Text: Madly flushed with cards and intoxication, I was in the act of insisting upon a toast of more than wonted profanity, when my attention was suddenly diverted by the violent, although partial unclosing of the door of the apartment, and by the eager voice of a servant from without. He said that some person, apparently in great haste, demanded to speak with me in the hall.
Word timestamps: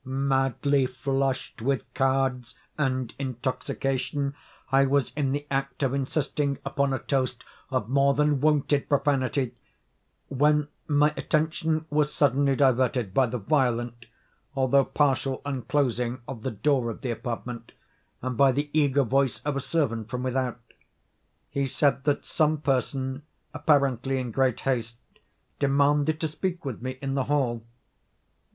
Madly 0.03 0.87
flushed 0.87 1.61
with 1.61 1.83
cards 1.93 2.55
and 2.75 3.13
intoxication, 3.19 4.33
I 4.71 4.87
was 4.87 5.11
in 5.15 5.31
the 5.31 5.45
act 5.51 5.83
of 5.83 5.93
insisting 5.93 6.57
upon 6.65 6.91
a 6.91 6.97
toast 6.97 7.43
of 7.69 7.87
more 7.87 8.15
than 8.15 8.41
wonted 8.41 8.89
profanity, 8.89 9.53
when 10.27 10.69
my 10.87 11.13
attention 11.15 11.85
was 11.91 12.11
suddenly 12.11 12.55
diverted 12.55 13.13
by 13.13 13.27
the 13.27 13.37
violent, 13.37 14.07
although 14.55 14.85
partial 14.85 15.39
unclosing 15.45 16.21
of 16.27 16.41
the 16.41 16.49
door 16.49 16.89
of 16.89 17.01
the 17.01 17.11
apartment, 17.11 17.71
and 18.23 18.35
by 18.35 18.51
the 18.51 18.71
eager 18.73 19.03
voice 19.03 19.39
of 19.43 19.55
a 19.55 19.61
servant 19.61 20.09
from 20.09 20.23
without. 20.23 20.59
He 21.47 21.67
said 21.67 22.05
that 22.05 22.25
some 22.25 22.61
person, 22.61 23.21
apparently 23.53 24.17
in 24.17 24.31
great 24.31 24.61
haste, 24.61 24.97
demanded 25.59 26.19
to 26.21 26.27
speak 26.27 26.65
with 26.65 26.81
me 26.81 26.97
in 27.03 27.13
the 27.13 27.25
hall. 27.25 27.61